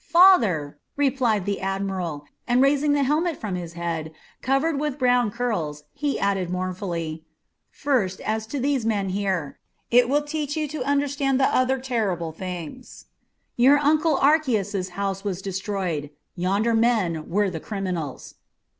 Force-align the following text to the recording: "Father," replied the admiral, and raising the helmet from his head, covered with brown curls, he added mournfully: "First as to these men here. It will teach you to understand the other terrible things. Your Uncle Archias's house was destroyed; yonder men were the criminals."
"Father," 0.07 0.79
replied 0.97 1.45
the 1.45 1.61
admiral, 1.61 2.25
and 2.47 2.59
raising 2.59 2.93
the 2.93 3.03
helmet 3.03 3.37
from 3.37 3.53
his 3.53 3.73
head, 3.73 4.11
covered 4.41 4.79
with 4.79 4.97
brown 4.97 5.29
curls, 5.29 5.83
he 5.93 6.19
added 6.19 6.49
mournfully: 6.49 7.23
"First 7.69 8.19
as 8.21 8.47
to 8.47 8.59
these 8.59 8.83
men 8.83 9.09
here. 9.09 9.59
It 9.91 10.09
will 10.09 10.23
teach 10.23 10.57
you 10.57 10.67
to 10.69 10.83
understand 10.83 11.39
the 11.39 11.55
other 11.55 11.77
terrible 11.77 12.31
things. 12.31 13.05
Your 13.57 13.77
Uncle 13.77 14.17
Archias's 14.17 14.89
house 14.97 15.23
was 15.23 15.39
destroyed; 15.39 16.09
yonder 16.35 16.73
men 16.73 17.29
were 17.29 17.51
the 17.51 17.59
criminals." 17.59 18.33